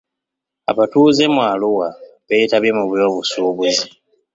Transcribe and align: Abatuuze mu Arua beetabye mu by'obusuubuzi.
Abatuuze 0.71 1.23
mu 1.33 1.41
Arua 1.51 1.89
beetabye 2.27 2.71
mu 2.77 2.83
by'obusuubuzi. 2.91 3.85